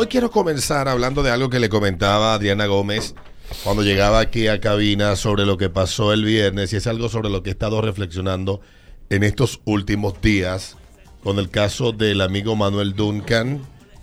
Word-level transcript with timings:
Hoy 0.00 0.06
quiero 0.06 0.30
comenzar 0.30 0.88
hablando 0.88 1.22
de 1.22 1.30
algo 1.30 1.50
que 1.50 1.60
le 1.60 1.68
comentaba 1.68 2.32
a 2.32 2.36
Adriana 2.36 2.64
Gómez 2.64 3.14
cuando 3.62 3.82
llegaba 3.82 4.18
aquí 4.20 4.46
a 4.46 4.58
cabina 4.58 5.14
sobre 5.14 5.44
lo 5.44 5.58
que 5.58 5.68
pasó 5.68 6.14
el 6.14 6.24
viernes 6.24 6.72
y 6.72 6.76
es 6.76 6.86
algo 6.86 7.10
sobre 7.10 7.28
lo 7.28 7.42
que 7.42 7.50
he 7.50 7.52
estado 7.52 7.82
reflexionando 7.82 8.62
en 9.10 9.24
estos 9.24 9.60
últimos 9.66 10.18
días 10.22 10.78
con 11.22 11.38
el 11.38 11.50
caso 11.50 11.92
del 11.92 12.22
amigo 12.22 12.56
Manuel 12.56 12.94
Duncan 12.94 13.60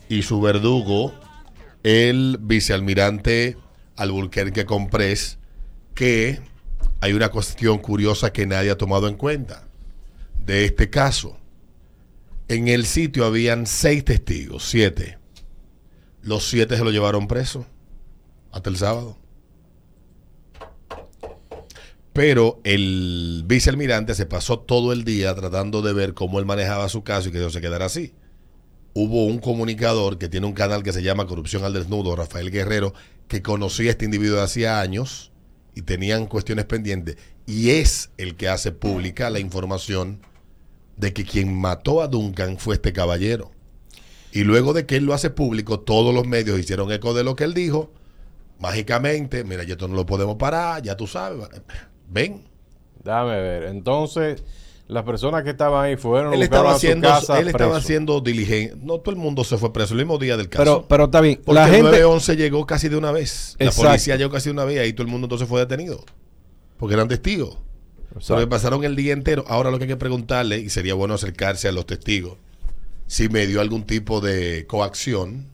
y 0.08 0.22
su 0.22 0.40
verdugo, 0.40 1.16
el 1.81 2.38
vicealmirante 2.42 3.58
Alburquerque 3.95 4.68
Comprés, 4.68 5.40
que 5.95 6.40
hay 7.02 7.14
una 7.14 7.30
cuestión 7.30 7.80
curiosa 7.80 8.31
que 8.31 8.45
nadie 8.45 8.70
ha 8.70 8.78
tomado 8.78 9.08
en 9.08 9.16
cuenta 9.16 9.68
de 10.45 10.66
este 10.66 10.92
caso. 10.92 11.40
En 12.50 12.68
el 12.68 12.86
sitio 12.86 13.25
habían 13.25 13.66
seis 13.66 14.06
testigos, 14.06 14.64
siete. 14.64 15.17
Los 16.28 16.50
siete 16.50 16.75
se 16.75 16.83
lo 16.83 16.92
llevaron 16.92 17.25
preso 17.25 17.66
hasta 18.52 18.70
el 18.70 18.75
sábado. 18.75 19.17
Pero 22.11 22.59
el 22.66 23.45
vicealmirante 23.45 24.14
se 24.14 24.25
pasó 24.25 24.59
todo 24.59 24.92
el 24.92 25.06
día 25.06 25.34
tratando 25.36 25.81
de 25.81 25.94
ver 25.94 26.14
cómo 26.14 26.39
él 26.39 26.45
manejaba 26.45 26.89
su 26.89 27.02
caso 27.02 27.30
y 27.30 27.31
que 27.31 27.39
no 27.39 27.50
se 27.50 27.61
quedara 27.61 27.86
así. 27.86 28.14
Hubo 28.94 29.23
un 29.23 29.39
comunicador 29.39 30.17
que 30.17 30.28
tiene 30.28 30.47
un 30.47 30.52
canal 30.52 30.84
que 30.84 30.92
se 30.92 31.02
llama 31.02 31.28
Corrupción 31.28 31.64
al 31.64 31.72
Desnudo, 31.72 32.14
Rafael 32.14 32.52
Guerrero, 32.52 32.94
que 33.30 33.41
conocía 33.41 33.88
a 33.88 33.91
este 33.91 34.03
individuo 34.03 34.36
de 34.36 34.44
hacía 34.44 34.81
años 34.81 35.31
y 35.75 35.84
tenían 35.84 36.25
cuestiones 36.25 36.66
pendientes. 36.66 37.16
Y 37.45 37.69
es 37.69 38.09
el 38.17 38.36
que 38.36 38.50
hace 38.50 38.73
pública 38.73 39.30
la 39.30 39.39
información 39.39 40.19
de 40.97 41.14
que 41.14 41.23
quien 41.23 41.58
mató 41.58 42.02
a 42.02 42.09
Duncan 42.09 42.58
fue 42.58 42.75
este 42.75 42.91
caballero. 42.91 43.52
Y 44.31 44.44
luego 44.44 44.73
de 44.73 44.86
que 44.86 44.97
él 44.97 45.06
lo 45.06 45.14
hace 45.14 45.30
público, 45.30 45.80
todos 45.80 46.14
los 46.14 46.28
medios 46.28 46.59
hicieron 46.59 46.92
eco 46.92 47.14
de 47.14 47.23
lo 47.23 47.36
que 47.36 47.44
él 47.45 47.53
dijo. 47.53 47.92
Mágicamente, 48.59 49.44
mira, 49.44 49.64
ya 49.64 49.73
esto 49.73 49.88
no 49.88 49.95
lo 49.95 50.06
podemos 50.06 50.36
parar, 50.36 50.81
ya 50.81 50.97
tú 50.97 51.08
sabes. 51.08 51.47
Ven. 52.09 52.44
Déjame 53.03 53.40
ver. 53.40 53.63
Entonces, 53.63 54.44
las 54.88 55.03
personas 55.03 55.44
que 55.44 55.52
estaban 55.52 55.85
ahí 55.85 55.96
fueron 55.97 56.34
Él 56.34 56.41
estaba 56.41 56.72
a 56.72 56.75
haciendo, 56.75 57.07
casa 57.07 57.40
él 57.40 57.47
estaba 57.47 57.74
preso. 57.74 57.85
haciendo 57.85 58.22
diligente. 58.22 58.75
No 58.81 59.00
todo 59.00 59.13
el 59.13 59.22
mundo 59.22 59.44
se 59.44 59.57
fue 59.57 59.72
preso 59.74 59.94
el 59.94 60.00
mismo 60.00 60.18
día 60.18 60.38
del 60.38 60.50
caso. 60.50 60.63
Pero, 60.63 60.88
pero 60.88 61.03
está 61.06 61.22
bien. 61.22 61.41
Porque 61.46 61.59
La 61.59 61.66
el 61.68 61.72
gente. 61.72 61.90
911 61.91 62.35
llegó 62.35 62.66
casi 62.66 62.90
de 62.90 62.97
una 62.97 63.12
vez. 63.12 63.56
La 63.59 63.72
policía 63.72 64.16
llegó 64.16 64.31
casi 64.31 64.50
de 64.50 64.53
una 64.53 64.66
vez 64.66 64.78
y 64.78 64.79
ahí 64.79 64.94
todo 64.94 65.03
el 65.03 65.12
mundo 65.12 65.25
entonces 65.25 65.47
fue 65.47 65.59
detenido. 65.59 66.03
Porque 66.78 66.96
eran 66.96 67.07
testigos. 67.07 67.57
Porque 68.28 68.47
pasaron 68.47 68.84
el 68.84 68.96
día 68.96 69.13
entero. 69.13 69.46
Ahora 69.47 69.69
lo 69.72 69.78
que 69.78 69.84
hay 69.84 69.90
que 69.90 69.97
preguntarle, 69.97 70.59
y 70.59 70.69
sería 70.69 70.96
bueno 70.96 71.13
acercarse 71.13 71.68
a 71.68 71.72
los 71.72 71.85
testigos, 71.85 72.38
si 73.07 73.29
me 73.29 73.47
dio 73.47 73.62
algún 73.62 73.85
tipo 73.85 74.22
de 74.22 74.68
coacción 74.68 75.47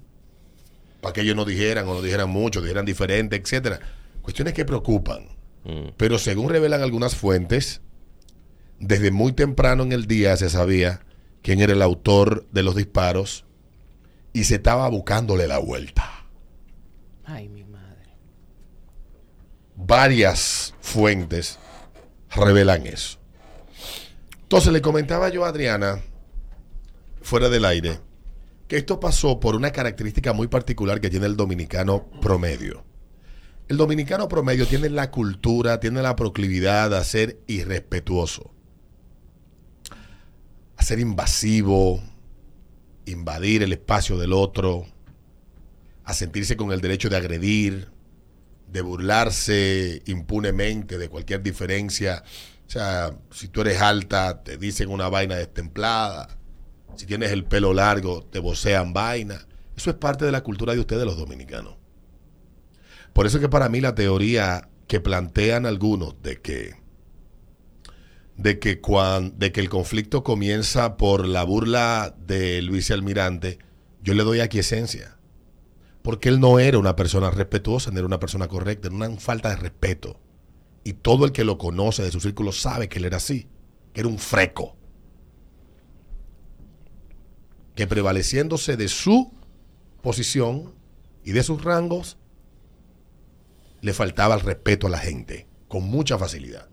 para 1.02 1.14
que 1.14 1.22
ellos 1.22 1.36
no 1.36 1.46
dijeran 1.46 1.88
o 1.88 1.94
no 1.94 2.02
dijeran 2.02 2.30
mucho, 2.30 2.62
dijeran 2.62 2.86
diferente, 2.86 3.36
etcétera. 3.36 3.80
Cuestiones 4.22 4.54
que 4.54 4.66
preocupan. 4.66 5.28
Pero 5.96 6.20
según 6.20 6.50
revelan 6.50 6.82
algunas 6.82 7.16
fuentes, 7.16 7.82
desde 8.80 9.12
muy 9.12 9.32
temprano 9.32 9.84
en 9.84 9.94
el 9.94 10.08
día 10.08 10.36
se 10.36 10.50
sabía 10.50 11.02
quién 11.42 11.62
era 11.62 11.74
el 11.74 11.82
autor 11.82 12.48
de 12.52 12.64
los 12.64 12.76
disparos 12.76 13.46
y 14.34 14.46
se 14.46 14.56
estaba 14.56 14.90
buscándole 14.90 15.48
la 15.48 15.60
vuelta. 15.60 16.26
Ay, 17.24 17.48
mi 17.48 17.64
madre. 17.64 18.18
Varias 19.76 20.74
fuentes 20.82 21.60
revelan 22.30 22.88
eso. 22.88 23.20
Entonces 24.42 24.74
le 24.74 24.82
comentaba 24.82 25.30
yo 25.30 25.46
a 25.46 25.50
Adriana, 25.50 26.02
fuera 27.24 27.50
del 27.50 27.66
aire, 27.66 28.00
que 28.68 28.78
esto 28.78 29.00
pasó 29.00 29.40
por 29.40 29.56
una 29.56 29.72
característica 29.72 30.34
muy 30.34 30.48
particular 30.48 31.02
que 31.02 31.10
tiene 31.10 31.26
el 31.26 31.36
dominicano 31.36 32.10
promedio. 32.22 32.86
El 33.68 33.78
dominicano 33.78 34.28
promedio 34.28 34.68
tiene 34.68 34.90
la 34.90 35.10
cultura, 35.10 35.80
tiene 35.80 36.02
la 36.02 36.16
proclividad 36.16 36.94
a 36.94 37.04
ser 37.04 37.40
irrespetuoso, 37.48 38.54
a 40.76 40.84
ser 40.84 41.00
invasivo, 41.00 42.04
invadir 43.06 43.64
el 43.64 43.74
espacio 43.74 44.18
del 44.18 44.34
otro, 44.34 44.86
a 46.04 46.14
sentirse 46.14 46.58
con 46.58 46.72
el 46.72 46.82
derecho 46.82 47.10
de 47.10 47.18
agredir, 47.18 47.90
de 48.68 48.82
burlarse 48.82 50.02
impunemente 50.08 50.98
de 50.98 51.08
cualquier 51.08 51.42
diferencia. 51.42 52.24
O 52.68 52.70
sea, 52.70 53.16
si 53.32 53.48
tú 53.48 53.62
eres 53.62 53.82
alta, 53.82 54.44
te 54.44 54.58
dicen 54.58 54.90
una 54.90 55.08
vaina 55.08 55.36
destemplada. 55.36 56.38
Si 56.96 57.06
tienes 57.06 57.32
el 57.32 57.46
pelo 57.46 57.74
largo, 57.74 58.24
te 58.24 58.40
vocean 58.40 58.94
vaina. 58.94 59.48
Eso 59.76 59.90
es 59.90 59.96
parte 59.96 60.26
de 60.26 60.32
la 60.32 60.44
cultura 60.44 60.74
de 60.74 60.80
ustedes 60.80 61.06
los 61.06 61.18
dominicanos. 61.18 61.76
Por 63.14 63.26
eso 63.26 63.38
es 63.38 63.42
que 63.42 63.50
para 63.50 63.70
mí 63.70 63.82
la 63.82 63.96
teoría 63.96 64.70
que 64.88 65.00
plantean 65.00 65.66
algunos 65.66 66.22
de 66.22 66.42
que 66.42 66.84
de 68.36 68.58
que 68.60 68.82
cuan- 68.82 69.38
de 69.38 69.52
que 69.52 69.62
el 69.62 69.70
conflicto 69.70 70.24
comienza 70.24 70.98
por 70.98 71.28
la 71.28 71.44
burla 71.44 72.16
del 72.26 72.72
vicealmirante, 72.72 73.60
yo 74.02 74.14
le 74.16 74.24
doy 74.24 74.40
aquiescencia. 74.40 75.18
Porque 76.02 76.30
él 76.30 76.40
no 76.40 76.60
era 76.60 76.80
una 76.80 76.96
persona 76.96 77.30
respetuosa, 77.32 77.92
no 77.92 78.00
era 78.00 78.08
una 78.08 78.20
persona 78.20 78.48
correcta, 78.48 78.88
era 78.88 78.96
una 78.96 79.10
falta 79.18 79.50
de 79.50 79.56
respeto. 79.58 80.20
Y 80.84 80.94
todo 80.94 81.26
el 81.26 81.32
que 81.32 81.44
lo 81.46 81.58
conoce 81.58 82.04
de 82.04 82.12
su 82.12 82.20
círculo 82.20 82.52
sabe 82.52 82.90
que 82.90 83.00
él 83.00 83.06
era 83.06 83.18
así, 83.18 83.48
que 83.94 84.02
era 84.02 84.10
un 84.10 84.20
freco. 84.20 84.76
Que 87.76 87.88
prevaleciéndose 87.88 88.78
de 88.78 88.88
su 88.88 89.34
posición 90.02 90.74
y 91.24 91.32
de 91.32 91.44
sus 91.44 91.64
rangos, 91.64 92.18
le 93.82 93.94
faltaba 93.94 94.36
el 94.36 94.42
respeto 94.42 94.88
a 94.88 94.90
la 94.90 95.00
gente, 95.00 95.48
con 95.68 95.84
mucha 95.84 96.18
facilidad. 96.18 96.70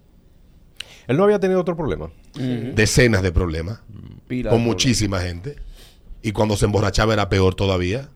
Él 1.06 1.16
no 1.16 1.24
había 1.24 1.40
tenido 1.40 1.60
otro 1.60 1.76
problema. 1.76 2.10
Decenas 2.34 3.22
de 3.22 3.32
problemas, 3.32 3.80
Pila 4.28 4.50
con 4.50 4.60
de 4.60 4.66
muchísima 4.66 5.20
gente. 5.20 5.56
Y 6.22 6.32
cuando 6.32 6.56
se 6.56 6.66
emborrachaba 6.66 7.14
era 7.14 7.28
peor 7.28 7.54
todavía. 7.54 8.10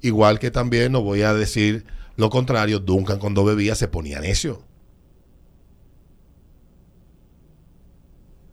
Igual 0.00 0.38
que 0.38 0.50
también, 0.50 0.92
no 0.92 1.02
voy 1.02 1.22
a 1.22 1.32
decir 1.32 1.86
lo 2.16 2.30
contrario, 2.30 2.78
Duncan 2.78 3.18
cuando 3.18 3.44
bebía 3.44 3.74
se 3.74 3.88
ponía 3.88 4.20
necio. 4.20 4.62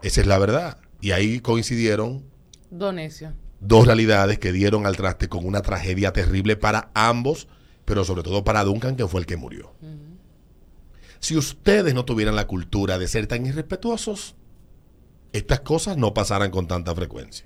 Esa 0.02 0.22
es 0.22 0.28
la 0.28 0.40
verdad. 0.40 0.80
Y 1.02 1.12
ahí 1.12 1.40
coincidieron 1.40 2.24
Donecio. 2.70 3.34
dos 3.60 3.86
realidades 3.88 4.40
que 4.40 4.52
dieron 4.52 4.86
al 4.86 4.96
traste 4.96 5.28
con 5.28 5.46
una 5.46 5.62
tragedia 5.62 6.14
terrible 6.14 6.56
para 6.56 6.92
ambos, 6.94 7.48
pero 7.86 8.06
sobre 8.06 8.24
todo 8.24 8.44
para 8.44 8.64
Duncan, 8.64 8.96
que 8.96 9.08
fue 9.08 9.20
el 9.20 9.26
que 9.26 9.36
murió. 9.36 9.74
Si 11.20 11.36
ustedes 11.38 11.94
no 11.94 12.06
tuvieran 12.06 12.36
la 12.36 12.48
cultura 12.48 12.98
de 12.98 13.08
ser 13.08 13.28
tan 13.28 13.46
irrespetuosos, 13.46 14.36
estas 15.34 15.62
cosas 15.62 15.98
no 15.98 16.14
pasaran 16.14 16.52
con 16.52 16.68
tanta 16.68 16.94
frecuencia. 16.96 17.46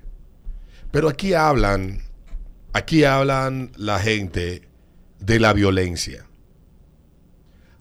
Pero 0.90 1.08
aquí 1.08 1.34
hablan, 1.34 2.02
aquí 2.72 3.04
hablan 3.04 3.72
la 3.76 3.98
gente 3.98 4.68
de 5.18 5.40
la 5.40 5.52
violencia. 5.52 6.25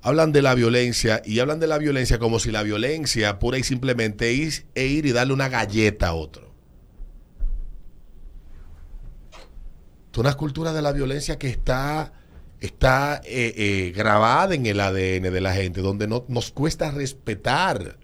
Hablan 0.05 0.31
de 0.31 0.43
la 0.43 0.53
violencia 0.53 1.23
y 1.25 1.39
hablan 1.39 1.59
de 1.59 1.65
la 1.65 1.79
violencia 1.79 2.19
como 2.19 2.37
si 2.37 2.51
la 2.51 2.61
violencia 2.61 3.39
pura 3.39 3.57
y 3.57 3.63
simplemente 3.63 4.43
es 4.43 4.67
e 4.75 4.85
ir 4.85 5.07
y 5.07 5.11
darle 5.13 5.33
una 5.33 5.49
galleta 5.49 6.09
a 6.09 6.13
otro. 6.13 6.53
es 10.11 10.19
una 10.19 10.35
cultura 10.35 10.73
de 10.73 10.83
la 10.83 10.91
violencia 10.91 11.39
que 11.39 11.49
está, 11.49 12.13
está 12.59 13.19
eh, 13.25 13.53
eh, 13.57 13.93
grabada 13.95 14.53
en 14.53 14.67
el 14.67 14.79
ADN 14.79 15.23
de 15.23 15.41
la 15.41 15.53
gente, 15.53 15.81
donde 15.81 16.07
no, 16.07 16.23
nos 16.27 16.51
cuesta 16.51 16.91
respetar 16.91 17.97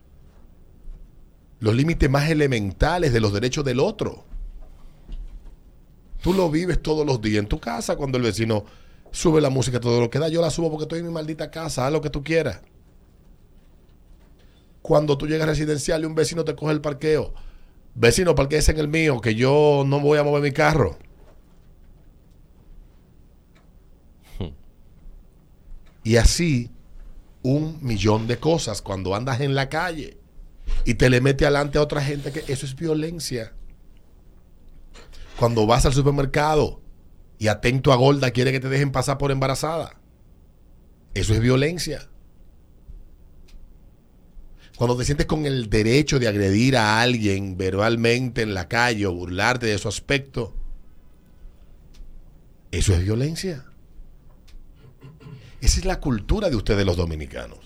los 1.60 1.76
límites 1.76 2.10
más 2.10 2.32
elementales 2.32 3.14
de 3.14 3.20
los 3.20 3.32
derechos 3.32 3.64
del 3.64 3.80
otro. 3.80 4.26
Tú 6.24 6.34
lo 6.34 6.50
vives 6.50 6.82
todos 6.82 7.06
los 7.06 7.22
días 7.22 7.44
en 7.44 7.48
tu 7.48 7.60
casa 7.60 7.96
cuando 7.96 8.18
el 8.18 8.24
vecino 8.24 8.66
sube 9.12 9.42
la 9.42 9.50
música 9.50 9.80
todo 9.80 10.00
lo 10.00 10.10
que 10.10 10.20
da. 10.20 10.30
Yo 10.30 10.42
la 10.42 10.50
subo 10.50 10.70
porque 10.70 10.84
estoy 10.84 11.00
en 11.00 11.08
mi 11.08 11.12
maldita 11.12 11.52
casa, 11.52 11.86
haz 11.86 11.94
lo 11.94 12.02
que 12.02 12.10
tú 12.10 12.24
quieras. 12.24 12.62
Cuando 14.82 15.18
tú 15.18 15.28
llegas 15.28 15.48
residencial 15.48 16.02
y 16.02 16.06
un 16.06 16.16
vecino 16.16 16.44
te 16.44 16.56
coge 16.56 16.74
el 16.74 16.82
parqueo, 16.82 17.34
vecino, 17.94 18.34
parquéese 18.34 18.72
en 18.72 18.80
el 18.80 18.88
mío, 18.88 19.22
que 19.22 19.36
yo 19.36 19.84
no 19.86 20.00
voy 20.00 20.18
a 20.18 20.24
mover 20.24 20.42
mi 20.42 20.52
carro. 20.52 20.98
Y 26.04 26.16
así 26.16 26.72
un 27.44 27.80
millón 27.82 28.28
de 28.28 28.38
cosas 28.38 28.82
cuando 28.82 29.16
andas 29.16 29.40
en 29.42 29.54
la 29.56 29.70
calle 29.70 30.18
y 30.86 30.96
te 30.96 31.10
le 31.10 31.22
mete 31.22 31.46
adelante 31.46 31.78
a 31.78 31.82
otra 31.82 32.02
gente 32.02 32.32
que 32.32 32.52
eso 32.52 32.66
es 32.66 32.76
violencia. 32.76 33.54
Cuando 35.38 35.66
vas 35.68 35.86
al 35.86 35.94
supermercado 35.94 36.82
y 37.42 37.48
atento 37.48 37.92
a 37.92 37.96
Golda 37.96 38.30
quiere 38.30 38.52
que 38.52 38.60
te 38.60 38.70
dejen 38.70 38.92
pasar 38.92 39.18
por 39.18 39.32
embarazada. 39.32 39.96
Eso 41.16 41.34
es 41.34 41.40
violencia. 41.40 42.08
Cuando 44.78 44.96
te 44.96 45.06
sientes 45.06 45.26
con 45.26 45.48
el 45.48 45.68
derecho 45.68 46.20
de 46.20 46.28
agredir 46.28 46.78
a 46.78 47.02
alguien 47.02 47.58
verbalmente 47.58 48.44
en 48.44 48.54
la 48.54 48.68
calle 48.68 49.08
o 49.08 49.14
burlarte 49.14 49.66
de 49.66 49.80
su 49.80 49.88
aspecto, 49.88 50.54
eso 52.70 52.94
es 52.94 53.04
violencia. 53.04 53.66
Esa 55.62 55.80
es 55.80 55.86
la 55.86 56.00
cultura 56.00 56.48
de 56.48 56.58
ustedes 56.58 56.86
los 56.86 56.96
dominicanos. 56.96 57.58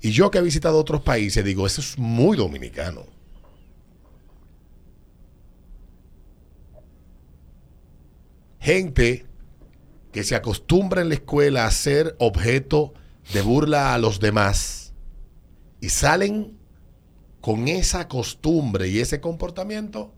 Y 0.00 0.12
yo 0.12 0.30
que 0.30 0.38
he 0.38 0.42
visitado 0.42 0.78
otros 0.78 1.02
países 1.02 1.44
digo, 1.44 1.66
eso 1.66 1.80
es 1.80 1.98
muy 1.98 2.36
dominicano. 2.36 3.06
Gente 8.68 9.24
que 10.12 10.24
se 10.24 10.34
acostumbra 10.34 11.00
en 11.00 11.08
la 11.08 11.14
escuela 11.14 11.64
a 11.64 11.70
ser 11.70 12.14
objeto 12.18 12.92
de 13.32 13.40
burla 13.40 13.94
a 13.94 13.98
los 13.98 14.20
demás 14.20 14.92
y 15.80 15.88
salen 15.88 16.58
con 17.40 17.66
esa 17.68 18.08
costumbre 18.08 18.88
y 18.88 18.98
ese 18.98 19.22
comportamiento 19.22 20.12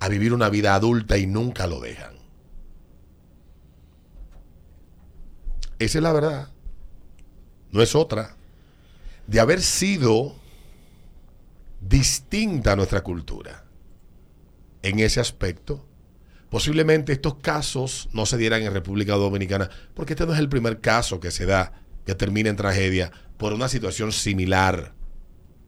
a 0.00 0.08
vivir 0.08 0.34
una 0.34 0.48
vida 0.48 0.74
adulta 0.74 1.16
y 1.16 1.28
nunca 1.28 1.68
lo 1.68 1.78
dejan. 1.78 2.16
Esa 5.78 5.98
es 5.98 6.02
la 6.02 6.12
verdad. 6.12 6.48
No 7.70 7.80
es 7.80 7.94
otra. 7.94 8.34
De 9.28 9.38
haber 9.38 9.62
sido 9.62 10.34
distinta 11.80 12.74
nuestra 12.74 13.04
cultura 13.04 13.66
en 14.82 14.98
ese 14.98 15.20
aspecto, 15.20 15.86
posiblemente 16.54 17.12
estos 17.12 17.34
casos 17.38 18.08
no 18.12 18.26
se 18.26 18.36
dieran 18.36 18.62
en 18.62 18.72
República 18.72 19.14
Dominicana, 19.14 19.68
porque 19.92 20.12
este 20.12 20.24
no 20.24 20.34
es 20.34 20.38
el 20.38 20.48
primer 20.48 20.80
caso 20.80 21.18
que 21.18 21.32
se 21.32 21.46
da, 21.46 21.72
que 22.06 22.14
termina 22.14 22.48
en 22.48 22.54
tragedia, 22.54 23.10
por 23.38 23.52
una 23.52 23.66
situación 23.68 24.12
similar, 24.12 24.94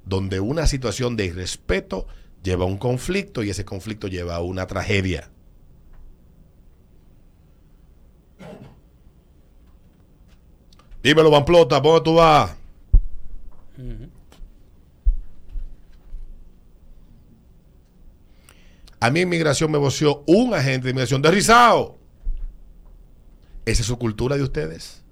donde 0.05 0.39
una 0.39 0.69
situación 0.69 1.17
de 1.17 1.25
irrespeto 1.25 2.07
lleva 2.45 2.67
a 2.67 2.69
un 2.69 2.79
conflicto 2.79 3.43
y 3.43 3.51
ese 3.51 3.65
conflicto 3.65 4.07
lleva 4.07 4.37
a 4.37 4.41
una 4.43 4.69
tragedia. 4.69 5.29
Dímelo, 11.03 11.33
Pamplota, 11.33 11.81
¿dónde 11.81 12.01
tú 12.03 12.15
vas? 12.15 12.55
A 19.01 19.11
mí 19.11 19.21
en 19.21 19.29
migración 19.29 19.71
me 19.71 19.79
voció 19.79 20.25
un 20.27 20.55
agente 20.55 20.85
de 20.85 20.91
inmigración 20.91 21.23
de 21.23 21.31
Rizao. 21.31 21.99
¿Esa 23.65 23.83
es 23.83 23.87
su 23.87 23.99
cultura 23.99 24.37
de 24.37 24.43
ustedes? 24.43 25.05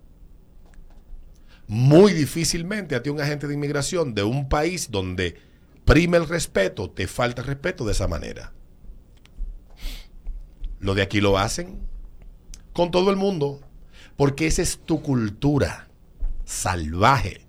Muy 1.67 2.13
difícilmente 2.13 2.95
a 2.95 3.03
ti 3.03 3.11
un 3.11 3.21
agente 3.21 3.47
de 3.47 3.55
inmigración 3.55 4.15
de 4.15 4.23
un 4.23 4.49
país 4.49 4.91
donde 4.91 5.37
prime 5.85 6.17
el 6.17 6.29
respeto, 6.29 6.91
te 6.91 7.07
falta 7.07 7.43
respeto 7.43 7.85
de 7.85 7.93
esa 7.93 8.09
manera. 8.09 8.53
Lo 10.79 10.95
de 10.95 11.03
aquí 11.03 11.21
lo 11.21 11.39
hacen 11.39 11.81
con 12.73 12.91
todo 12.91 13.11
el 13.11 13.17
mundo, 13.17 13.61
porque 14.17 14.47
esa 14.47 14.63
es 14.63 14.79
tu 14.79 15.03
cultura 15.03 15.89
salvaje. 16.45 17.41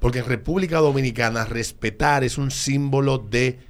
Porque 0.00 0.20
en 0.20 0.26
República 0.26 0.78
Dominicana 0.78 1.44
respetar 1.44 2.24
es 2.24 2.38
un 2.38 2.50
símbolo 2.50 3.18
de, 3.18 3.60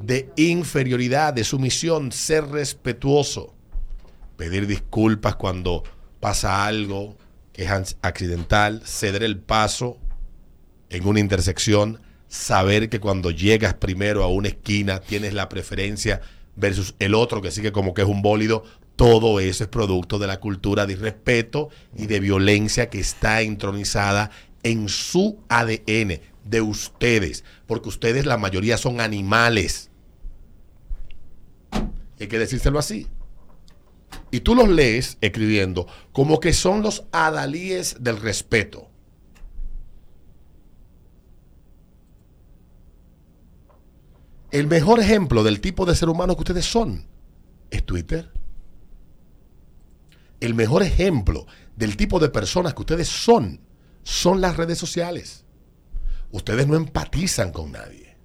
de 0.00 0.30
inferioridad, 0.36 1.32
de 1.32 1.44
sumisión, 1.44 2.12
ser 2.12 2.46
respetuoso. 2.48 3.54
Pedir 4.36 4.66
disculpas 4.66 5.36
cuando 5.36 5.82
pasa 6.20 6.66
algo 6.66 7.16
que 7.52 7.64
es 7.64 7.96
accidental, 8.02 8.82
ceder 8.84 9.22
el 9.22 9.38
paso 9.38 9.98
en 10.90 11.06
una 11.06 11.20
intersección, 11.20 12.00
saber 12.28 12.88
que 12.88 13.00
cuando 13.00 13.30
llegas 13.30 13.74
primero 13.74 14.22
a 14.22 14.28
una 14.28 14.48
esquina 14.48 15.00
tienes 15.00 15.32
la 15.32 15.48
preferencia 15.48 16.20
versus 16.54 16.94
el 16.98 17.14
otro 17.14 17.40
que 17.40 17.50
sigue 17.50 17.72
como 17.72 17.94
que 17.94 18.02
es 18.02 18.08
un 18.08 18.22
bólido, 18.22 18.64
todo 18.96 19.40
eso 19.40 19.64
es 19.64 19.70
producto 19.70 20.18
de 20.18 20.26
la 20.26 20.40
cultura 20.40 20.86
de 20.86 20.94
irrespeto 20.94 21.68
y 21.96 22.06
de 22.06 22.20
violencia 22.20 22.88
que 22.88 22.98
está 22.98 23.42
entronizada 23.42 24.30
en 24.62 24.88
su 24.88 25.38
ADN 25.48 26.20
de 26.48 26.60
ustedes, 26.60 27.44
porque 27.66 27.88
ustedes 27.88 28.26
la 28.26 28.38
mayoría 28.38 28.78
son 28.78 29.00
animales. 29.00 29.90
Hay 32.18 32.28
que 32.28 32.38
decírselo 32.38 32.78
así. 32.78 33.06
Y 34.30 34.40
tú 34.40 34.54
los 34.54 34.68
lees 34.68 35.18
escribiendo 35.20 35.86
como 36.12 36.40
que 36.40 36.52
son 36.52 36.82
los 36.82 37.04
adalíes 37.12 37.96
del 38.00 38.18
respeto. 38.18 38.88
El 44.50 44.66
mejor 44.68 45.00
ejemplo 45.00 45.44
del 45.44 45.60
tipo 45.60 45.84
de 45.84 45.94
ser 45.94 46.08
humano 46.08 46.34
que 46.34 46.42
ustedes 46.42 46.64
son 46.64 47.06
es 47.70 47.84
Twitter 47.84 48.30
el 50.40 50.54
mejor 50.54 50.82
ejemplo 50.82 51.46
del 51.76 51.96
tipo 51.96 52.18
de 52.18 52.28
personas 52.28 52.74
que 52.74 52.82
ustedes 52.82 53.08
son 53.08 53.60
son 54.02 54.40
las 54.40 54.56
redes 54.56 54.78
sociales. 54.78 55.44
Ustedes 56.32 56.66
no 56.66 56.76
empatizan 56.76 57.52
con 57.52 57.72
nadie. 57.72 58.16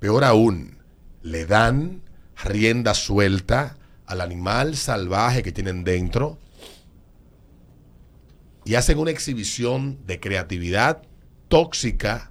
Peor 0.00 0.24
aún, 0.24 0.78
le 1.22 1.46
dan 1.46 2.02
rienda 2.44 2.94
suelta 2.94 3.76
al 4.06 4.20
animal 4.20 4.76
salvaje 4.76 5.42
que 5.42 5.52
tienen 5.52 5.84
dentro 5.84 6.38
y 8.64 8.74
hacen 8.74 8.98
una 8.98 9.10
exhibición 9.10 9.98
de 10.06 10.20
creatividad 10.20 11.02
tóxica 11.48 12.30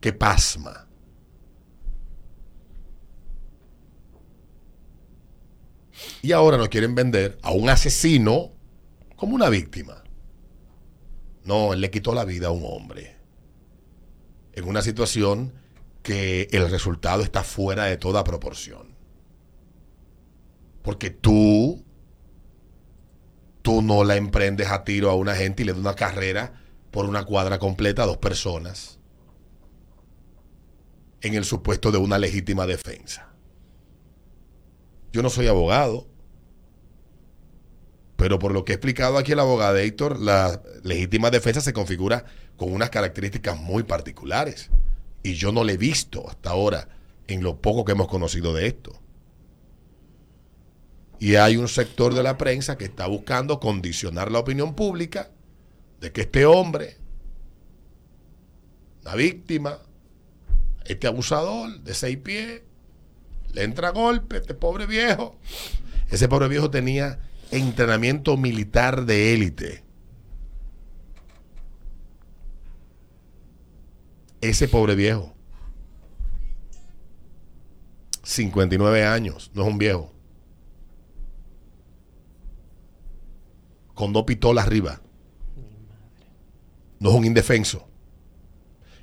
que 0.00 0.12
pasma. 0.12 0.88
Y 6.22 6.32
ahora 6.32 6.56
nos 6.56 6.68
quieren 6.68 6.94
vender 6.94 7.38
a 7.42 7.52
un 7.52 7.68
asesino 7.70 8.52
como 9.16 9.34
una 9.34 9.48
víctima. 9.48 10.03
No, 11.44 11.72
él 11.72 11.80
le 11.80 11.90
quitó 11.90 12.14
la 12.14 12.24
vida 12.24 12.48
a 12.48 12.50
un 12.50 12.64
hombre. 12.64 13.16
En 14.52 14.64
una 14.64 14.82
situación 14.82 15.52
que 16.02 16.48
el 16.52 16.70
resultado 16.70 17.22
está 17.22 17.42
fuera 17.42 17.84
de 17.84 17.96
toda 17.96 18.24
proporción. 18.24 18.94
Porque 20.82 21.10
tú, 21.10 21.84
tú 23.62 23.82
no 23.82 24.04
la 24.04 24.16
emprendes 24.16 24.70
a 24.70 24.84
tiro 24.84 25.10
a 25.10 25.14
una 25.14 25.34
gente 25.34 25.62
y 25.62 25.66
le 25.66 25.72
das 25.72 25.80
una 25.80 25.94
carrera 25.94 26.62
por 26.90 27.06
una 27.06 27.24
cuadra 27.24 27.58
completa 27.58 28.02
a 28.02 28.06
dos 28.06 28.18
personas 28.18 29.00
en 31.22 31.34
el 31.34 31.44
supuesto 31.44 31.90
de 31.90 31.98
una 31.98 32.18
legítima 32.18 32.66
defensa. 32.66 33.34
Yo 35.10 35.22
no 35.22 35.30
soy 35.30 35.46
abogado, 35.46 36.06
pero 38.16 38.38
por 38.38 38.52
lo 38.52 38.64
que 38.64 38.72
he 38.72 38.76
explicado 38.76 39.18
aquí 39.18 39.32
el 39.32 39.40
abogado 39.40 39.76
Héctor, 39.76 40.20
la 40.20 40.62
legítima 40.82 41.30
defensa 41.30 41.60
se 41.60 41.72
configura 41.72 42.24
con 42.56 42.72
unas 42.72 42.90
características 42.90 43.58
muy 43.58 43.82
particulares. 43.82 44.70
Y 45.22 45.34
yo 45.34 45.52
no 45.52 45.64
le 45.64 45.72
he 45.72 45.76
visto 45.76 46.28
hasta 46.28 46.50
ahora 46.50 46.88
en 47.26 47.42
lo 47.42 47.60
poco 47.60 47.84
que 47.84 47.92
hemos 47.92 48.08
conocido 48.08 48.54
de 48.54 48.66
esto. 48.66 49.00
Y 51.18 51.36
hay 51.36 51.56
un 51.56 51.68
sector 51.68 52.14
de 52.14 52.22
la 52.22 52.36
prensa 52.36 52.76
que 52.76 52.84
está 52.84 53.06
buscando 53.06 53.58
condicionar 53.58 54.30
la 54.30 54.40
opinión 54.40 54.74
pública 54.74 55.30
de 56.00 56.12
que 56.12 56.22
este 56.22 56.44
hombre, 56.44 56.98
la 59.02 59.14
víctima, 59.14 59.78
este 60.84 61.06
abusador 61.06 61.80
de 61.80 61.94
seis 61.94 62.18
pies, 62.18 62.62
Le 63.52 63.62
entra 63.62 63.90
golpe, 63.90 64.36
este 64.38 64.52
pobre 64.52 64.84
viejo. 64.84 65.36
Ese 66.10 66.28
pobre 66.28 66.48
viejo 66.48 66.70
tenía 66.70 67.20
entrenamiento 67.54 68.36
militar 68.36 69.06
de 69.06 69.32
élite. 69.32 69.84
Ese 74.40 74.68
pobre 74.68 74.94
viejo. 74.94 75.32
59 78.22 79.04
años, 79.04 79.50
no 79.54 79.62
es 79.62 79.68
un 79.68 79.78
viejo. 79.78 80.12
Con 83.94 84.12
dos 84.12 84.24
pistolas 84.24 84.66
arriba. 84.66 85.00
No 86.98 87.10
es 87.10 87.16
un 87.16 87.24
indefenso. 87.24 87.86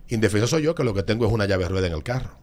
Indefenso 0.10 0.48
soy 0.48 0.64
yo 0.64 0.76
que 0.76 0.84
lo 0.84 0.94
que 0.94 1.04
tengo 1.04 1.26
es 1.26 1.32
una 1.32 1.46
llave 1.46 1.70
rueda 1.70 1.88
en 1.88 1.94
el 1.94 2.04
carro. 2.04 2.38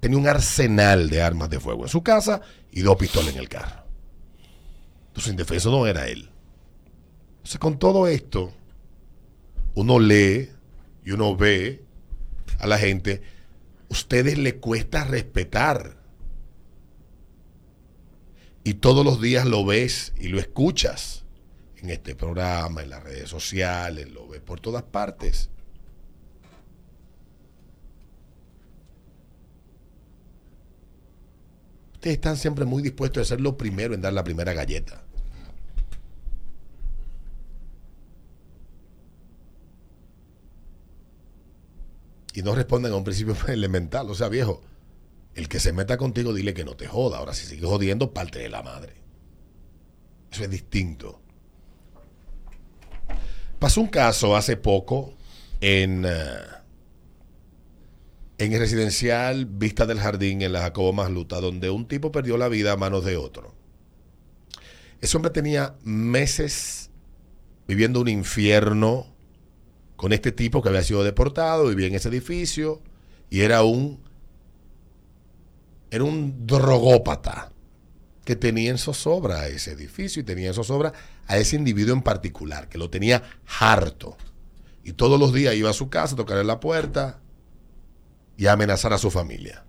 Tenía 0.00 0.18
un 0.18 0.26
arsenal 0.26 1.10
de 1.10 1.22
armas 1.22 1.50
de 1.50 1.60
fuego 1.60 1.82
en 1.82 1.88
su 1.88 2.02
casa 2.02 2.40
y 2.70 2.80
dos 2.80 2.96
pistolas 2.96 3.34
en 3.34 3.38
el 3.38 3.48
carro. 3.48 3.81
Entonces 5.12 5.32
indefenso 5.32 5.70
no 5.70 5.86
era 5.86 6.08
él. 6.08 6.30
Entonces 7.36 7.58
con 7.58 7.78
todo 7.78 8.06
esto, 8.06 8.50
uno 9.74 10.00
lee 10.00 10.48
y 11.04 11.10
uno 11.10 11.36
ve 11.36 11.84
a 12.58 12.66
la 12.66 12.78
gente, 12.78 13.20
ustedes 13.90 14.38
le 14.38 14.56
cuesta 14.56 15.04
respetar. 15.04 15.98
Y 18.64 18.74
todos 18.74 19.04
los 19.04 19.20
días 19.20 19.44
lo 19.44 19.66
ves 19.66 20.14
y 20.18 20.28
lo 20.28 20.38
escuchas 20.38 21.24
en 21.76 21.90
este 21.90 22.14
programa, 22.14 22.82
en 22.82 22.88
las 22.88 23.02
redes 23.02 23.28
sociales, 23.28 24.10
lo 24.10 24.28
ves 24.28 24.40
por 24.40 24.60
todas 24.60 24.84
partes. 24.84 25.50
Ustedes 32.02 32.16
están 32.16 32.36
siempre 32.36 32.64
muy 32.64 32.82
dispuestos 32.82 33.22
a 33.22 33.24
ser 33.28 33.40
lo 33.40 33.56
primero 33.56 33.94
en 33.94 34.00
dar 34.00 34.12
la 34.12 34.24
primera 34.24 34.52
galleta. 34.52 35.04
Y 42.34 42.42
no 42.42 42.56
responden 42.56 42.90
a 42.92 42.96
un 42.96 43.04
principio 43.04 43.36
elemental. 43.46 44.10
O 44.10 44.16
sea, 44.16 44.28
viejo, 44.28 44.62
el 45.36 45.48
que 45.48 45.60
se 45.60 45.72
meta 45.72 45.96
contigo, 45.96 46.34
dile 46.34 46.54
que 46.54 46.64
no 46.64 46.74
te 46.74 46.88
joda. 46.88 47.18
Ahora, 47.18 47.34
si 47.34 47.46
sigue 47.46 47.68
jodiendo, 47.68 48.12
parte 48.12 48.40
de 48.40 48.48
la 48.48 48.64
madre. 48.64 48.94
Eso 50.32 50.42
es 50.42 50.50
distinto. 50.50 51.20
Pasó 53.60 53.80
un 53.80 53.86
caso 53.86 54.34
hace 54.34 54.56
poco 54.56 55.14
en, 55.60 56.04
eh, 56.04 56.10
en 58.44 58.52
el 58.52 58.58
residencial 58.58 59.46
Vista 59.46 59.86
del 59.86 60.00
Jardín 60.00 60.42
en 60.42 60.52
la 60.52 60.62
Jacobo 60.62 60.92
Masluta, 60.92 61.40
donde 61.40 61.70
un 61.70 61.86
tipo 61.86 62.10
perdió 62.10 62.36
la 62.36 62.48
vida 62.48 62.72
a 62.72 62.76
manos 62.76 63.04
de 63.04 63.16
otro. 63.16 63.54
Ese 65.00 65.16
hombre 65.16 65.30
tenía 65.30 65.76
meses 65.84 66.90
viviendo 67.68 68.00
un 68.00 68.08
infierno 68.08 69.06
con 69.96 70.12
este 70.12 70.32
tipo 70.32 70.60
que 70.60 70.68
había 70.68 70.82
sido 70.82 71.04
deportado, 71.04 71.68
vivía 71.68 71.86
en 71.86 71.94
ese 71.94 72.08
edificio 72.08 72.82
y 73.30 73.40
era 73.42 73.62
un 73.62 74.00
era 75.90 76.04
un 76.04 76.46
drogópata 76.46 77.52
que 78.24 78.34
tenía 78.34 78.70
en 78.70 78.78
zozobra 78.78 79.40
a 79.40 79.48
ese 79.48 79.72
edificio 79.72 80.22
y 80.22 80.24
tenía 80.24 80.48
en 80.48 80.54
zozobra 80.54 80.92
a 81.26 81.36
ese 81.38 81.54
individuo 81.56 81.94
en 81.94 82.02
particular, 82.02 82.68
que 82.68 82.78
lo 82.78 82.90
tenía 82.90 83.22
harto. 83.60 84.16
Y 84.84 84.94
todos 84.94 85.20
los 85.20 85.32
días 85.32 85.54
iba 85.54 85.70
a 85.70 85.74
su 85.74 85.90
casa 85.90 86.14
a 86.14 86.16
tocarle 86.16 86.44
la 86.44 86.60
puerta 86.60 87.21
y 88.42 88.48
a 88.48 88.54
amenazar 88.54 88.92
a 88.92 88.98
su 88.98 89.08
familia. 89.08 89.64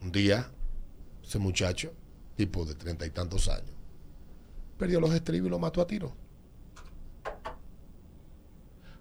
Un 0.00 0.10
día, 0.10 0.50
ese 1.22 1.38
muchacho, 1.38 1.92
tipo 2.34 2.64
de 2.64 2.74
treinta 2.74 3.04
y 3.04 3.10
tantos 3.10 3.48
años, 3.48 3.76
perdió 4.78 4.98
los 4.98 5.12
estribos 5.12 5.48
y 5.48 5.50
lo 5.50 5.58
mató 5.58 5.82
a 5.82 5.86
tiro. 5.86 6.16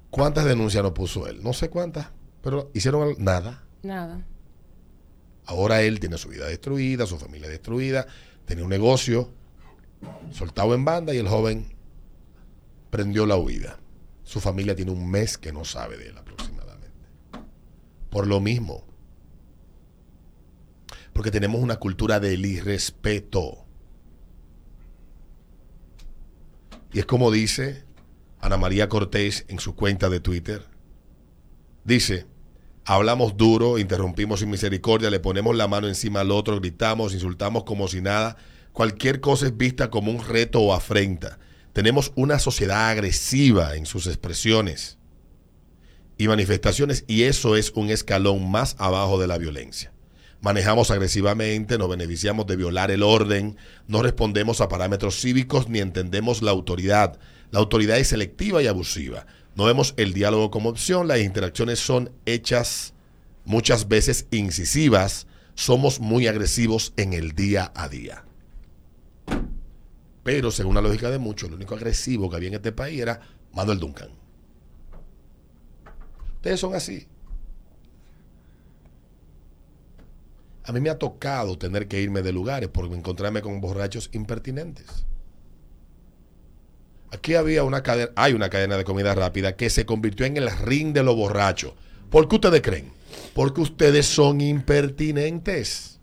¿Cuántas 0.10 0.44
denuncias 0.44 0.84
no 0.84 0.94
puso 0.94 1.26
él? 1.28 1.42
No 1.42 1.54
sé 1.54 1.70
cuántas, 1.70 2.10
pero 2.42 2.70
hicieron 2.74 3.16
nada. 3.18 3.64
Nada. 3.82 4.28
Ahora 5.46 5.82
él 5.82 6.02
tiene 6.02 6.18
su 6.18 6.28
vida 6.28 6.46
destruida, 6.46 7.06
su 7.06 7.18
familia 7.18 7.48
destruida, 7.48 8.08
tenía 8.44 8.66
un 8.66 8.70
negocio 8.70 9.32
soltado 10.34 10.76
en 10.76 10.84
banda 10.84 11.14
y 11.14 11.18
el 11.18 11.30
joven 11.30 11.78
prendió 12.90 13.26
la 13.26 13.38
huida. 13.38 13.80
Su 14.26 14.42
familia 14.42 14.76
tiene 14.76 14.92
un 14.92 15.10
mes 15.10 15.38
que 15.38 15.54
no 15.54 15.64
sabe 15.64 15.96
de 15.96 16.10
él 16.10 16.18
aproximadamente. 16.18 16.49
Por 18.10 18.28
lo 18.28 18.40
mismo. 18.40 18.86
Porque 21.14 21.32
tenemos 21.32 21.62
una 21.62 21.78
cultura 21.78 22.20
del 22.20 22.46
irrespeto. 22.46 23.66
Y 26.92 27.00
es 27.00 27.06
como 27.06 27.32
dice 27.32 27.84
Ana 28.40 28.58
María 28.58 28.90
Cortés 28.90 29.46
en 29.48 29.60
su 29.60 29.76
cuenta 29.76 30.10
de 30.10 30.20
Twitter. 30.20 30.66
Dice, 31.84 32.26
hablamos 32.86 33.38
duro, 33.38 33.78
interrumpimos 33.78 34.40
sin 34.40 34.50
misericordia, 34.50 35.10
le 35.10 35.20
ponemos 35.20 35.56
la 35.56 35.68
mano 35.68 35.88
encima 35.88 36.22
al 36.22 36.32
otro, 36.32 36.60
gritamos, 36.60 37.14
insultamos 37.14 37.64
como 37.64 37.88
si 37.88 38.02
nada. 38.02 38.38
Cualquier 38.72 39.20
cosa 39.20 39.48
es 39.48 39.58
vista 39.58 39.90
como 39.90 40.12
un 40.12 40.24
reto 40.26 40.62
o 40.62 40.74
afrenta. 40.74 41.40
Tenemos 41.74 42.12
una 42.16 42.40
sociedad 42.40 42.90
agresiva 42.90 43.76
en 43.76 43.86
sus 43.86 44.08
expresiones 44.08 44.99
y 46.20 46.28
manifestaciones 46.28 47.06
y 47.08 47.24
eso 47.24 47.56
es 47.56 47.72
un 47.72 47.90
escalón 47.90 48.52
más 48.52 48.76
abajo 48.78 49.20
de 49.20 49.26
la 49.26 49.38
violencia. 49.38 49.94
Manejamos 50.42 50.92
agresivamente, 50.92 51.78
nos 51.78 51.90
beneficiamos 51.90 52.46
de 52.46 52.58
violar 52.58 52.92
el 52.92 53.04
orden, 53.04 53.58
no 53.88 54.04
respondemos 54.04 54.60
a 54.60 54.68
parámetros 54.68 55.20
cívicos 55.20 55.70
ni 55.70 55.80
entendemos 55.80 56.42
la 56.42 56.52
autoridad. 56.52 57.18
La 57.52 57.60
autoridad 57.60 57.98
es 57.98 58.10
selectiva 58.10 58.62
y 58.62 58.68
abusiva. 58.68 59.26
No 59.56 59.64
vemos 59.64 59.94
el 59.96 60.14
diálogo 60.14 60.52
como 60.52 60.70
opción, 60.70 61.08
las 61.08 61.20
interacciones 61.22 61.80
son 61.80 62.12
hechas 62.26 62.94
muchas 63.46 63.88
veces 63.88 64.28
incisivas, 64.30 65.26
somos 65.56 66.02
muy 66.02 66.28
agresivos 66.28 66.92
en 66.98 67.14
el 67.14 67.32
día 67.32 67.72
a 67.76 67.88
día. 67.88 68.26
Pero 70.24 70.52
según 70.52 70.76
la 70.76 70.82
lógica 70.82 71.10
de 71.10 71.18
muchos, 71.18 71.48
el 71.48 71.56
único 71.56 71.76
agresivo 71.76 72.30
que 72.30 72.36
había 72.36 72.50
en 72.50 72.56
este 72.56 72.74
país 72.74 73.00
era 73.00 73.22
Manuel 73.54 73.80
Duncan. 73.80 74.19
Ustedes 76.40 76.62
son 76.62 76.74
así. 76.74 77.06
A 80.64 80.72
mí 80.72 80.80
me 80.80 80.90
ha 80.90 80.98
tocado 80.98 81.58
tener 81.58 81.90
que 81.90 82.00
irme 82.00 82.22
de 82.22 82.32
lugares 82.32 82.70
por 82.70 82.86
encontrarme 82.86 83.42
con 83.42 83.60
borrachos 83.60 84.10
impertinentes. 84.14 84.86
Aquí 87.12 87.36
había 87.36 87.66
una 87.66 87.84
cadena, 87.84 88.12
hay 88.16 88.32
una 88.32 88.50
cadena 88.50 88.78
de 88.78 88.86
comida 88.86 89.14
rápida 89.14 89.58
que 89.58 89.70
se 89.70 89.86
convirtió 89.86 90.26
en 90.26 90.38
el 90.38 90.50
ring 90.50 90.94
de 90.94 91.04
los 91.04 91.18
borrachos. 91.18 91.74
¿Por 92.10 92.30
qué 92.30 92.36
ustedes 92.36 92.62
creen? 92.62 92.94
Porque 93.34 93.60
ustedes 93.60 94.06
son 94.06 94.40
impertinentes. 94.40 96.00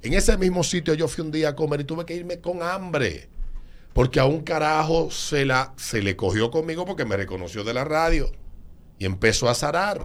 En 0.00 0.14
ese 0.14 0.38
mismo 0.38 0.64
sitio 0.64 0.94
yo 0.94 1.08
fui 1.08 1.24
un 1.24 1.30
día 1.30 1.50
a 1.50 1.56
comer 1.56 1.82
y 1.82 1.84
tuve 1.84 2.06
que 2.06 2.16
irme 2.16 2.40
con 2.40 2.62
hambre. 2.62 3.28
Porque 3.92 4.18
a 4.18 4.24
un 4.24 4.40
carajo 4.40 5.10
se, 5.10 5.44
la, 5.44 5.74
se 5.76 6.00
le 6.00 6.16
cogió 6.16 6.50
conmigo 6.50 6.86
porque 6.86 7.04
me 7.04 7.18
reconoció 7.18 7.64
de 7.64 7.74
la 7.74 7.84
radio. 7.84 8.32
Y 8.98 9.06
empezó 9.06 9.48
a 9.48 9.54
zarar. 9.54 10.04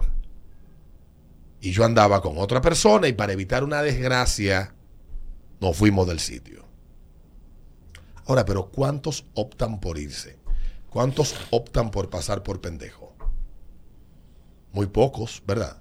Y 1.60 1.72
yo 1.72 1.84
andaba 1.84 2.22
con 2.22 2.38
otra 2.38 2.60
persona 2.60 3.08
y 3.08 3.12
para 3.12 3.32
evitar 3.32 3.64
una 3.64 3.82
desgracia 3.82 4.74
nos 5.60 5.76
fuimos 5.76 6.06
del 6.06 6.20
sitio. 6.20 6.64
Ahora, 8.26 8.44
pero 8.44 8.70
¿cuántos 8.70 9.26
optan 9.34 9.80
por 9.80 9.98
irse? 9.98 10.38
¿Cuántos 10.88 11.34
optan 11.50 11.90
por 11.90 12.10
pasar 12.10 12.42
por 12.42 12.60
pendejo? 12.60 13.14
Muy 14.72 14.86
pocos, 14.86 15.42
¿verdad? 15.46 15.80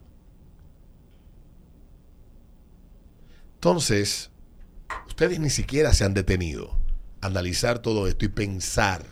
Entonces, 3.56 4.32
ustedes 5.08 5.40
ni 5.40 5.50
siquiera 5.50 5.94
se 5.94 6.06
han 6.06 6.14
detenido 6.14 6.78
a 7.22 7.28
analizar 7.28 7.80
todo 7.80 8.08
esto 8.08 8.26
y 8.26 8.30
pensar, 8.30 9.06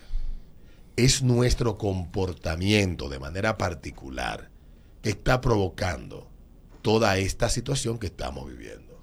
es 0.98 1.22
nuestro 1.22 1.77
comportamiento 1.77 3.08
de 3.08 3.20
manera 3.20 3.58
particular 3.58 4.50
que 5.04 5.12
está 5.12 5.39
provocando 5.42 6.27
toda 6.82 7.18
esta 7.20 7.50
situación 7.50 8.00
que 8.00 8.08
estamos 8.08 8.50
viviendo. 8.50 9.00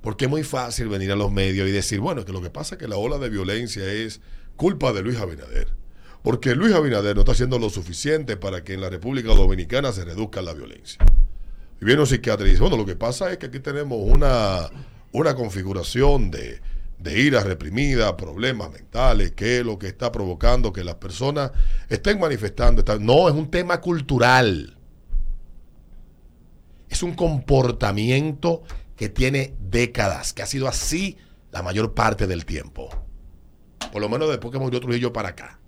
Porque 0.00 0.26
es 0.26 0.30
muy 0.30 0.44
fácil 0.44 0.88
venir 0.88 1.10
a 1.10 1.16
los 1.16 1.32
medios 1.32 1.68
y 1.68 1.72
decir, 1.72 1.98
bueno, 2.00 2.24
que 2.24 2.32
lo 2.32 2.40
que 2.40 2.50
pasa 2.50 2.76
es 2.76 2.78
que 2.78 2.88
la 2.88 2.96
ola 2.96 3.18
de 3.18 3.28
violencia 3.28 3.84
es 3.92 4.20
culpa 4.56 4.92
de 4.92 5.02
Luis 5.02 5.18
Abinader. 5.18 5.74
Porque 6.22 6.54
Luis 6.54 6.74
Abinader 6.74 7.16
no 7.16 7.22
está 7.22 7.32
haciendo 7.32 7.58
lo 7.58 7.70
suficiente 7.70 8.36
para 8.36 8.62
que 8.62 8.74
en 8.74 8.80
la 8.80 8.88
República 8.88 9.34
Dominicana 9.34 9.92
se 9.92 10.04
reduzca 10.04 10.42
la 10.42 10.54
violencia. 10.54 11.04
Y 11.80 11.84
viene 11.84 12.00
un 12.00 12.06
psiquiatra 12.06 12.46
y 12.46 12.50
dice, 12.50 12.62
bueno, 12.62 12.76
lo 12.76 12.86
que 12.86 12.94
pasa 12.94 13.32
es 13.32 13.38
que 13.38 13.46
aquí 13.46 13.58
tenemos 13.58 13.98
una, 14.00 14.70
una 15.10 15.34
configuración 15.34 16.30
de, 16.30 16.60
de 17.02 17.20
ira 17.20 17.42
reprimida, 17.42 18.16
problemas 18.16 18.70
mentales, 18.70 19.32
que 19.32 19.58
es 19.58 19.64
lo 19.64 19.78
que 19.78 19.88
está 19.88 20.12
provocando 20.12 20.72
que 20.72 20.84
las 20.84 20.96
personas 20.96 21.50
estén 21.88 22.20
manifestando. 22.20 22.82
No, 23.00 23.28
es 23.28 23.34
un 23.34 23.50
tema 23.50 23.80
cultural. 23.80 24.76
Es 26.88 27.02
un 27.02 27.14
comportamiento 27.14 28.62
que 28.96 29.08
tiene 29.08 29.54
décadas, 29.58 30.32
que 30.32 30.42
ha 30.42 30.46
sido 30.46 30.68
así 30.68 31.16
la 31.50 31.62
mayor 31.62 31.94
parte 31.94 32.26
del 32.26 32.44
tiempo. 32.44 32.88
Por 33.90 34.00
lo 34.00 34.08
menos 34.08 34.28
después 34.28 34.52
que 34.52 34.58
murió 34.58 34.80
Trujillo 34.80 35.12
para 35.12 35.30
acá. 35.30 35.58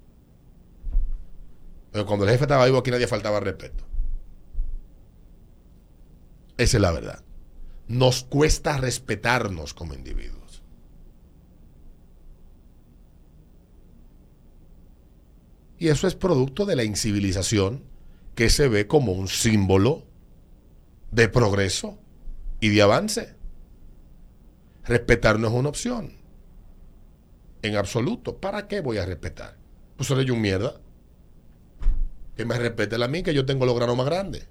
Pero 1.91 2.07
cuando 2.07 2.25
el 2.25 2.33
jefe 2.33 2.45
estaba 2.45 2.65
vivo 2.65 2.79
aquí 2.79 2.91
nadie 2.91 3.07
faltaba 3.07 3.41
respeto. 3.41 3.85
Esa 6.57 6.77
es 6.77 6.81
la 6.81 6.93
verdad. 6.93 7.23
Nos 7.89 8.25
cuesta 8.25 8.77
respetarnos 8.77 9.75
como 9.75 9.95
individuos. 9.95 10.44
Y 15.85 15.91
eso 15.91 16.07
es 16.07 16.15
producto 16.15 16.65
de 16.65 16.77
la 16.77 16.85
incivilización 16.85 17.85
que 18.35 18.49
se 18.49 18.69
ve 18.69 18.87
como 18.87 19.13
un 19.13 19.29
símbolo 19.29 20.07
de 21.11 21.29
progreso 21.29 21.99
y 22.59 22.71
de 22.71 22.81
avance. 22.81 23.37
Respetar 24.85 25.39
no 25.39 25.49
es 25.49 25.53
una 25.53 25.69
opción. 25.69 26.15
En 27.61 27.77
absoluto. 27.77 28.39
¿Para 28.39 28.67
qué 28.67 28.81
voy 28.81 28.97
a 28.97 29.05
respetar? 29.05 29.59
Pues 29.99 30.07
soy 30.07 30.25
yo 30.25 30.33
un 30.33 30.41
mierda. 30.41 30.81
Que 32.35 32.47
me 32.47 32.59
respete 32.59 32.97
a 32.97 33.07
mí, 33.07 33.23
que 33.23 33.35
yo 33.35 33.45
tengo 33.45 33.67
los 33.67 33.77
granos 33.77 33.95
más 33.95 34.07
grandes. 34.07 34.49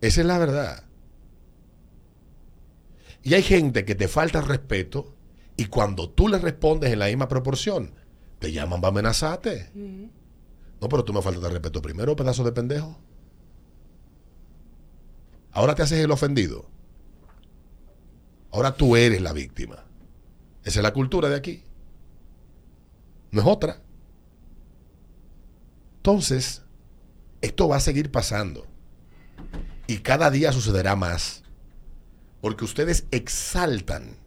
Esa 0.00 0.20
es 0.20 0.26
la 0.28 0.38
verdad. 0.38 0.84
Y 3.24 3.34
hay 3.34 3.42
gente 3.42 3.84
que 3.84 3.96
te 3.96 4.06
falta 4.06 4.42
respeto 4.42 5.13
y 5.56 5.66
cuando 5.66 6.10
tú 6.10 6.28
le 6.28 6.38
respondes 6.38 6.92
en 6.92 6.98
la 6.98 7.06
misma 7.06 7.28
proporción, 7.28 7.94
te 8.38 8.52
llaman 8.52 8.80
para 8.80 8.90
amenazarte. 8.90 9.70
No, 10.80 10.88
pero 10.88 11.04
tú 11.04 11.12
me 11.12 11.22
faltas 11.22 11.42
de 11.42 11.50
respeto 11.50 11.80
primero, 11.80 12.16
pedazo 12.16 12.44
de 12.44 12.52
pendejo. 12.52 12.98
Ahora 15.52 15.74
te 15.74 15.82
haces 15.82 16.00
el 16.00 16.10
ofendido. 16.10 16.68
Ahora 18.50 18.76
tú 18.76 18.96
eres 18.96 19.20
la 19.22 19.32
víctima. 19.32 19.84
Esa 20.64 20.80
es 20.80 20.82
la 20.82 20.92
cultura 20.92 21.28
de 21.28 21.36
aquí. 21.36 21.62
No 23.30 23.40
es 23.40 23.46
otra. 23.46 23.80
Entonces, 25.96 26.62
esto 27.40 27.68
va 27.68 27.76
a 27.76 27.80
seguir 27.80 28.10
pasando. 28.10 28.66
Y 29.86 29.98
cada 29.98 30.30
día 30.30 30.52
sucederá 30.52 30.96
más. 30.96 31.44
Porque 32.40 32.64
ustedes 32.64 33.06
exaltan 33.10 34.18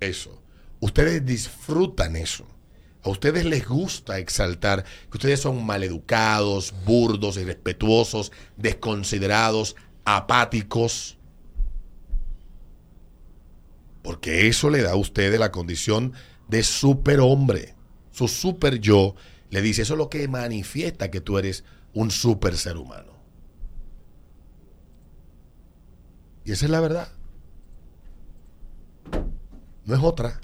eso. 0.00 0.41
Ustedes 0.82 1.24
disfrutan 1.24 2.16
eso. 2.16 2.44
A 3.04 3.08
ustedes 3.08 3.44
les 3.44 3.68
gusta 3.68 4.18
exaltar 4.18 4.82
que 4.82 5.16
ustedes 5.16 5.38
son 5.38 5.64
maleducados, 5.64 6.74
burdos, 6.84 7.36
irrespetuosos, 7.36 8.32
desconsiderados, 8.56 9.76
apáticos. 10.04 11.18
Porque 14.02 14.48
eso 14.48 14.70
le 14.70 14.82
da 14.82 14.90
a 14.90 14.96
ustedes 14.96 15.38
la 15.38 15.52
condición 15.52 16.14
de 16.48 16.64
superhombre. 16.64 17.76
Su 18.10 18.26
super 18.26 18.80
yo 18.80 19.14
le 19.50 19.62
dice, 19.62 19.82
eso 19.82 19.94
es 19.94 19.98
lo 19.98 20.10
que 20.10 20.26
manifiesta 20.26 21.12
que 21.12 21.20
tú 21.20 21.38
eres 21.38 21.62
un 21.94 22.10
super 22.10 22.56
ser 22.56 22.76
humano. 22.76 23.12
Y 26.44 26.50
esa 26.50 26.64
es 26.64 26.72
la 26.72 26.80
verdad. 26.80 27.08
No 29.84 29.94
es 29.94 30.00
otra. 30.02 30.40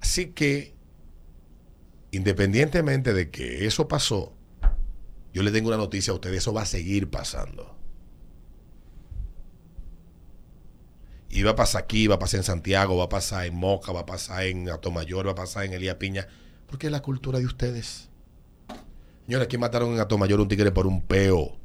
Así 0.00 0.32
que, 0.32 0.74
independientemente 2.10 3.12
de 3.12 3.30
que 3.30 3.66
eso 3.66 3.88
pasó, 3.88 4.32
yo 5.34 5.42
le 5.42 5.50
tengo 5.50 5.68
una 5.68 5.76
noticia 5.76 6.12
a 6.12 6.14
ustedes, 6.14 6.38
eso 6.38 6.52
va 6.52 6.62
a 6.62 6.66
seguir 6.66 7.10
pasando. 7.10 7.76
Y 11.28 11.42
va 11.42 11.50
a 11.50 11.56
pasar 11.56 11.82
aquí, 11.82 12.06
va 12.06 12.14
a 12.14 12.18
pasar 12.18 12.38
en 12.38 12.44
Santiago, 12.44 12.96
va 12.96 13.04
a 13.04 13.08
pasar 13.10 13.46
en 13.46 13.54
Moca, 13.54 13.92
va 13.92 14.00
a 14.00 14.06
pasar 14.06 14.44
en 14.44 14.70
Atomayor, 14.70 15.26
va 15.26 15.32
a 15.32 15.36
pasar 15.36 15.64
en 15.64 15.74
Elía 15.74 15.98
Piña, 15.98 16.26
porque 16.66 16.86
es 16.86 16.92
la 16.92 17.02
cultura 17.02 17.38
de 17.38 17.44
ustedes. 17.44 18.08
Señores, 19.26 19.44
aquí 19.44 19.58
mataron 19.58 19.92
en 19.92 20.00
Atomayor 20.00 20.40
un 20.40 20.48
tigre 20.48 20.72
por 20.72 20.86
un 20.86 21.02
peo. 21.02 21.57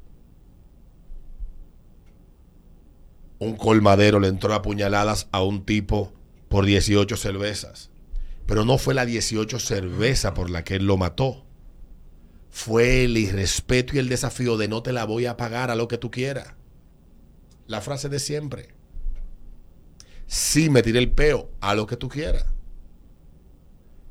Un 3.43 3.57
colmadero 3.57 4.21
le 4.21 4.29
entró 4.29 4.53
a 4.53 4.61
puñaladas 4.61 5.27
a 5.33 5.43
un 5.43 5.65
tipo 5.65 6.13
por 6.47 6.65
18 6.65 7.17
cervezas. 7.17 7.89
Pero 8.45 8.63
no 8.63 8.77
fue 8.77 8.93
la 8.93 9.05
18 9.05 9.59
cerveza 9.59 10.33
por 10.33 10.49
la 10.49 10.63
que 10.63 10.75
él 10.75 10.85
lo 10.85 10.95
mató. 10.95 11.45
Fue 12.49 13.03
el 13.03 13.17
irrespeto 13.17 13.95
y 13.95 13.99
el 13.99 14.07
desafío 14.07 14.55
de 14.55 14.69
no 14.69 14.81
te 14.81 14.93
la 14.93 15.03
voy 15.03 15.25
a 15.25 15.35
pagar 15.35 15.71
a 15.71 15.75
lo 15.75 15.89
que 15.89 15.97
tú 15.97 16.09
quieras. 16.09 16.53
La 17.67 17.81
frase 17.81 18.07
de 18.07 18.19
siempre. 18.19 18.69
Sí 20.25 20.69
me 20.69 20.81
tiré 20.81 20.99
el 20.99 21.11
peo 21.11 21.51
a 21.59 21.75
lo 21.75 21.85
que 21.85 21.97
tú 21.97 22.07
quieras. 22.07 22.45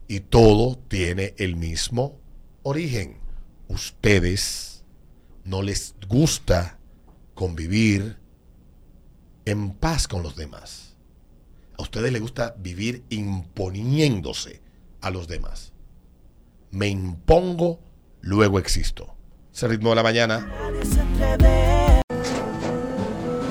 Y 0.09 0.21
todo 0.21 0.77
tiene 0.89 1.35
el 1.39 1.57
mismo 1.57 2.21
origen. 2.65 3.17
Ustedes 3.69 4.85
no 5.45 5.63
les 5.63 5.95
gusta 6.07 6.79
convivir 7.33 8.22
en 9.45 9.71
paz 9.71 10.09
con 10.09 10.23
los 10.23 10.37
demás. 10.37 10.97
A 11.79 11.83
ustedes 11.83 12.13
les 12.13 12.21
gusta 12.21 12.55
vivir 12.59 13.05
imponiéndose 13.09 14.61
a 15.01 15.11
los 15.11 15.27
demás. 15.27 15.73
Me 16.71 16.89
impongo, 16.89 17.81
luego 18.21 18.59
existo. 18.59 19.15
Ese 19.53 19.69
ritmo 19.69 19.91
de 19.91 19.97
la 19.97 20.03
mañana. 20.03 20.49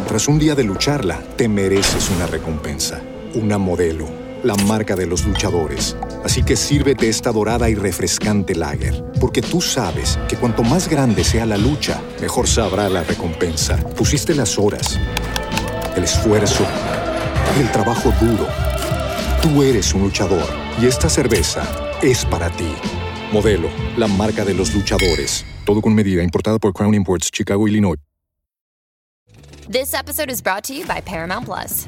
Tras 0.08 0.28
un 0.28 0.40
día 0.40 0.56
de 0.56 0.64
lucharla, 0.64 1.22
te 1.38 1.48
mereces 1.48 2.10
una 2.10 2.28
recompensa, 2.28 3.02
una 3.36 3.58
modelo, 3.58 4.10
la 4.44 4.56
marca 4.56 4.96
de 4.96 5.06
los 5.06 5.26
luchadores. 5.26 5.96
Así 6.24 6.44
que 6.44 6.56
sírvete 6.56 7.08
esta 7.08 7.32
dorada 7.32 7.70
y 7.70 7.76
refrescante 7.76 8.56
lager, 8.56 9.06
porque 9.20 9.42
tú 9.42 9.62
sabes 9.62 10.20
que 10.28 10.36
cuanto 10.36 10.64
más 10.64 10.90
grande 10.90 11.24
sea 11.24 11.46
la 11.46 11.58
lucha, 11.58 12.02
mejor 12.20 12.48
sabrá 12.48 12.90
la 12.90 13.04
recompensa. 13.04 13.78
Pusiste 13.96 14.36
las 14.36 14.58
horas, 14.58 15.00
el 15.96 16.04
esfuerzo, 16.04 16.66
el 17.60 17.72
trabajo 17.72 18.12
duro. 18.22 18.48
Tú 19.42 19.64
eres 19.64 19.94
un 19.94 20.04
luchador 20.04 20.48
y 20.82 20.86
esta 20.86 21.10
cerveza 21.10 21.64
es 22.02 22.26
para 22.26 22.50
ti. 22.52 22.74
Modelo, 23.32 23.70
la 23.98 24.08
marca 24.08 24.46
de 24.46 24.54
los 24.54 24.74
luchadores. 24.74 25.46
Todo 25.66 25.82
con 25.82 25.94
medida, 25.94 26.24
importada 26.24 26.60
por 26.60 26.74
Crown 26.74 26.94
Imports, 26.94 27.30
Chicago, 27.32 27.68
Illinois. 27.68 27.98
This 29.70 29.94
episode 29.94 30.30
is 30.30 30.42
brought 30.42 30.64
to 30.66 30.74
you 30.74 30.86
by 30.86 31.02
Paramount 31.02 31.46
Plus. 31.46 31.88